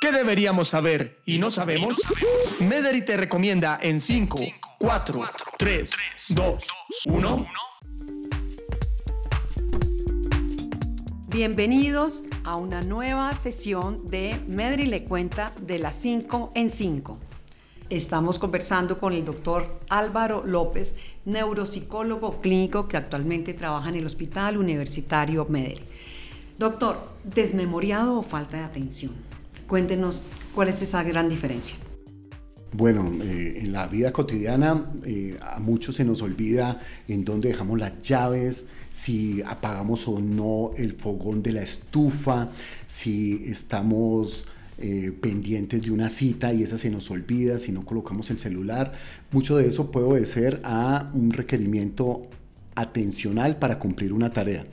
[0.00, 1.98] ¿Qué deberíamos saber y no sabemos?
[2.60, 4.36] Mederi te recomienda en 5,
[4.78, 5.20] 4,
[5.58, 5.90] 3,
[6.28, 6.64] 2,
[7.06, 7.46] 1.
[11.26, 17.18] Bienvenidos a una nueva sesión de Medri le cuenta de las 5 en 5.
[17.90, 20.94] Estamos conversando con el doctor Álvaro López,
[21.24, 25.82] neuropsicólogo clínico que actualmente trabaja en el Hospital Universitario Medellín.
[26.56, 29.37] Doctor, ¿desmemoriado o falta de atención?
[29.68, 30.24] Cuéntenos
[30.54, 31.76] cuál es esa gran diferencia.
[32.72, 37.78] Bueno, eh, en la vida cotidiana eh, a muchos se nos olvida en dónde dejamos
[37.78, 42.50] las llaves, si apagamos o no el fogón de la estufa,
[42.86, 44.46] si estamos
[44.78, 48.92] eh, pendientes de una cita y esa se nos olvida, si no colocamos el celular.
[49.32, 52.22] Mucho de eso puede obedecer a un requerimiento
[52.74, 54.64] atencional para cumplir una tarea.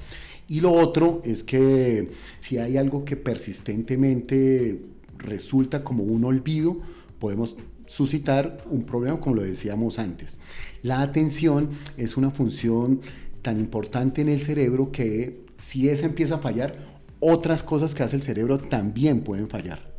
[0.48, 2.10] Y lo otro es que
[2.40, 4.82] si hay algo que persistentemente
[5.18, 6.78] resulta como un olvido,
[7.20, 10.40] podemos suscitar un problema como lo decíamos antes.
[10.84, 13.02] La atención es una función
[13.42, 16.76] tan importante en el cerebro que si esa empieza a fallar,
[17.20, 19.95] otras cosas que hace el cerebro también pueden fallar.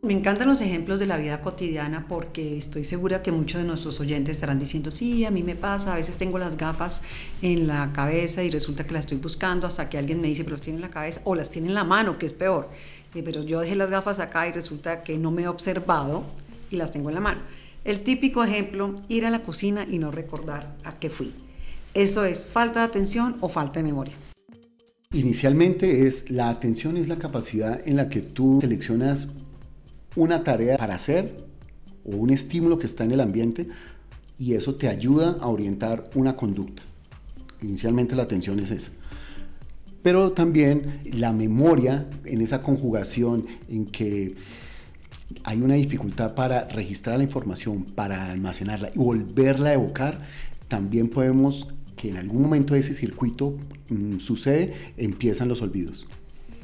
[0.00, 3.98] Me encantan los ejemplos de la vida cotidiana porque estoy segura que muchos de nuestros
[3.98, 7.02] oyentes estarán diciendo, sí, a mí me pasa, a veces tengo las gafas
[7.42, 10.54] en la cabeza y resulta que las estoy buscando hasta que alguien me dice, pero
[10.54, 12.68] las tiene en la cabeza o las tiene en la mano, que es peor.
[13.12, 16.22] Pero yo dejé las gafas acá y resulta que no me he observado
[16.70, 17.40] y las tengo en la mano.
[17.84, 21.34] El típico ejemplo, ir a la cocina y no recordar a qué fui.
[21.92, 24.14] Eso es falta de atención o falta de memoria.
[25.10, 29.32] Inicialmente es la atención es la capacidad en la que tú seleccionas
[30.16, 31.44] una tarea para hacer
[32.04, 33.68] o un estímulo que está en el ambiente
[34.38, 36.82] y eso te ayuda a orientar una conducta.
[37.60, 38.92] Inicialmente la atención es esa.
[40.02, 44.36] Pero también la memoria en esa conjugación en que
[45.44, 50.20] hay una dificultad para registrar la información, para almacenarla y volverla a evocar,
[50.68, 53.58] también podemos que en algún momento de ese circuito
[53.88, 56.06] mm, sucede, empiezan los olvidos.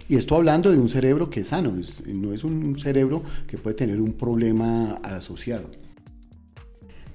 [0.08, 1.72] Y esto hablando de un cerebro que es sano,
[2.06, 5.70] no es un cerebro que puede tener un problema asociado.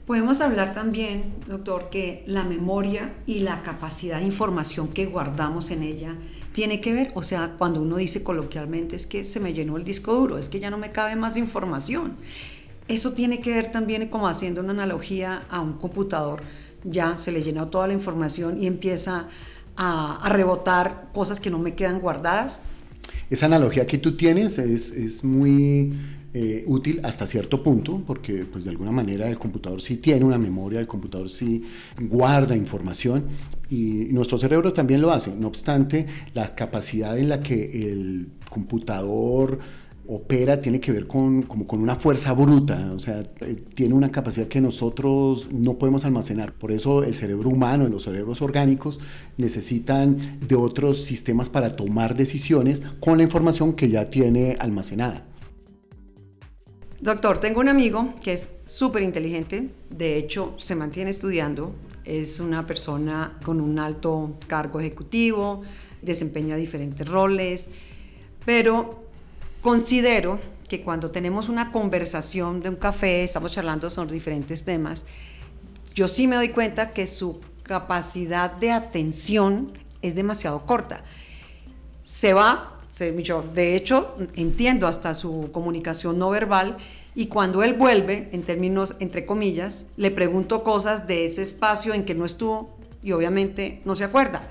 [0.08, 5.84] Podemos hablar también, doctor, que la memoria y la capacidad de información que guardamos en
[5.84, 6.16] ella
[6.52, 9.84] tiene que ver, o sea, cuando uno dice coloquialmente es que se me llenó el
[9.84, 12.16] disco duro, es que ya no me cabe más información.
[12.88, 16.42] Eso tiene que ver también como haciendo una analogía a un computador,
[16.84, 19.28] ya se le llenó toda la información y empieza
[19.76, 22.64] a, a rebotar cosas que no me quedan guardadas
[23.30, 25.94] esa analogía que tú tienes es, muy
[26.34, 30.38] eh, útil hasta cierto punto, porque pues de alguna manera el computador sí tiene una
[30.38, 31.64] memoria, el computador sí
[32.00, 33.26] guarda información
[33.70, 35.36] y nuestro cerebro también lo hace.
[35.36, 39.60] No obstante, la capacidad en la que el computador
[40.12, 44.12] opera tiene que ver con, como con una fuerza bruta, o sea, eh, tiene una
[44.12, 46.54] capacidad que nosotros no podemos almacenar.
[46.54, 49.00] Por eso el cerebro humano y los cerebros orgánicos
[49.38, 55.26] necesitan de otros sistemas para tomar decisiones con la información que ya tiene almacenada.
[57.00, 62.66] Doctor, tengo un amigo que es súper inteligente, de hecho se mantiene estudiando, es una
[62.66, 65.62] persona con un alto cargo ejecutivo,
[66.02, 67.72] desempeña diferentes roles,
[68.44, 69.09] pero
[69.62, 70.40] Considero
[70.70, 75.04] que cuando tenemos una conversación de un café, estamos charlando sobre diferentes temas,
[75.94, 81.04] yo sí me doy cuenta que su capacidad de atención es demasiado corta.
[82.04, 86.78] Se va, de hecho entiendo hasta su comunicación no verbal
[87.14, 92.06] y cuando él vuelve, en términos entre comillas, le pregunto cosas de ese espacio en
[92.06, 94.42] que no estuvo y obviamente no se acuerda.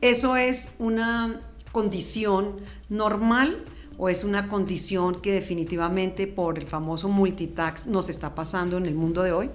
[0.00, 1.40] Eso es una
[1.70, 3.64] condición normal
[3.98, 8.94] o es una condición que definitivamente por el famoso multitax nos está pasando en el
[8.94, 9.50] mundo de hoy?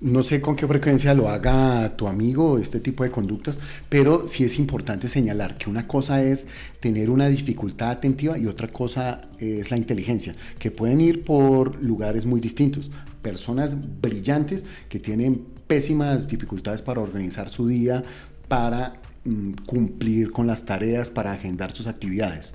[0.00, 3.58] No sé con qué frecuencia lo haga tu amigo este tipo de conductas,
[3.88, 6.46] pero sí es importante señalar que una cosa es
[6.80, 12.26] tener una dificultad atentiva y otra cosa es la inteligencia, que pueden ir por lugares
[12.26, 12.90] muy distintos.
[13.22, 18.04] Personas brillantes que tienen pésimas dificultades para organizar su día,
[18.46, 22.54] para mm, cumplir con las tareas, para agendar sus actividades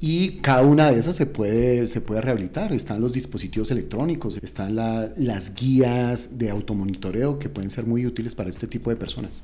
[0.00, 2.72] y cada una de esas se puede, se puede rehabilitar.
[2.72, 8.50] Están los dispositivos electrónicos, están las guías de automonitoreo que pueden ser muy útiles para
[8.50, 9.42] este tipo de personas.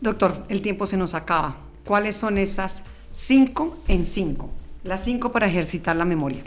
[0.00, 1.56] Doctor, el tiempo se nos acaba.
[1.84, 4.50] ¿Cuáles son esas cinco en cinco?
[4.84, 6.42] Las cinco para ejercitar la memoria.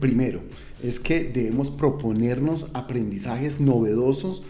[0.00, 0.40] Primero,
[0.82, 4.42] es que debemos proponernos aprendizajes novedosos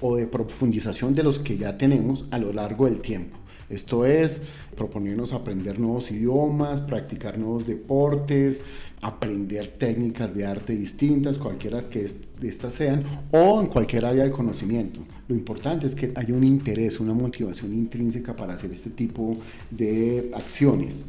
[0.00, 3.38] o de profundización de los que ya tenemos a lo largo del tiempo.
[3.70, 4.42] Esto es
[4.76, 8.62] proponernos aprender nuevos idiomas, practicar nuevos deportes,
[9.00, 12.06] aprender técnicas de arte distintas, cualquiera que
[12.42, 15.00] estas sean, o en cualquier área del conocimiento.
[15.28, 19.38] Lo importante es que haya un interés, una motivación intrínseca para hacer este tipo
[19.70, 21.06] de acciones.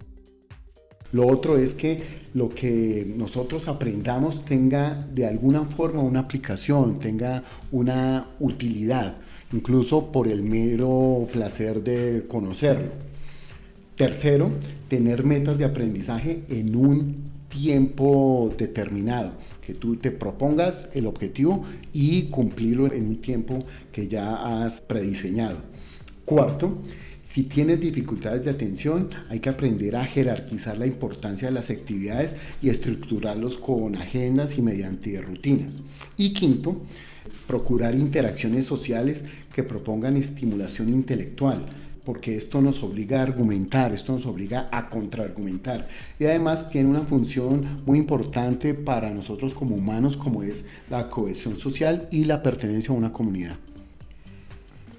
[1.12, 7.44] Lo otro es que lo que nosotros aprendamos tenga de alguna forma una aplicación, tenga
[7.72, 9.18] una utilidad,
[9.54, 12.90] incluso por el mero placer de conocerlo.
[13.96, 14.52] Tercero,
[14.88, 19.34] tener metas de aprendizaje en un tiempo determinado,
[19.66, 21.64] que tú te propongas el objetivo
[21.94, 25.58] y cumplirlo en un tiempo que ya has prediseñado.
[26.26, 26.78] Cuarto,
[27.32, 32.36] si tienes dificultades de atención, hay que aprender a jerarquizar la importancia de las actividades
[32.62, 35.80] y estructurarlos con agendas y mediante rutinas.
[36.18, 36.82] Y quinto,
[37.48, 39.24] procurar interacciones sociales
[39.56, 41.68] que propongan estimulación intelectual,
[42.04, 45.88] porque esto nos obliga a argumentar, esto nos obliga a contraargumentar.
[46.20, 51.56] Y además tiene una función muy importante para nosotros como humanos, como es la cohesión
[51.56, 53.56] social y la pertenencia a una comunidad.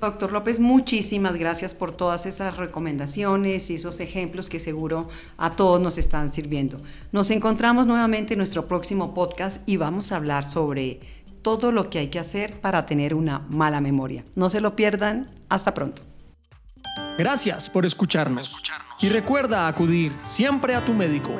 [0.03, 5.09] Doctor López, muchísimas gracias por todas esas recomendaciones y esos ejemplos que seguro
[5.39, 6.79] a todos nos están sirviendo.
[7.13, 10.99] Nos encontramos nuevamente en nuestro próximo podcast y vamos a hablar sobre
[11.43, 14.25] todo lo que hay que hacer para tener una mala memoria.
[14.35, 15.31] No se lo pierdan.
[15.49, 16.03] Hasta pronto.
[17.17, 18.53] Gracias por escucharnos.
[19.01, 21.31] Y recuerda acudir siempre a tu médico.